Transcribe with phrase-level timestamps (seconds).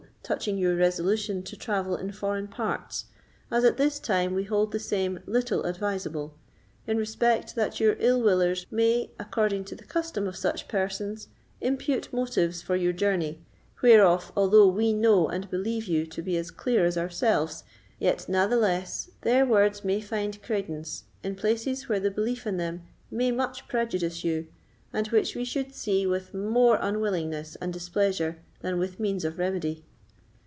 [0.23, 3.05] Touching your resolution to travel in foreign parts,
[3.51, 6.35] as at this time we hold the same little advisable,
[6.87, 11.27] in respect that your ill willers may, according to the custom of such persons,
[11.59, 13.41] impute motives for your journey,
[13.81, 17.65] whereof, although we know and believe you to be as clear as ourselves,
[17.99, 23.31] yet natheless their words may find credence in places where the belief in them may
[23.31, 24.47] much prejudice you,
[24.93, 29.83] and which we should see with more unwillingness and displeasure than with means of remedy.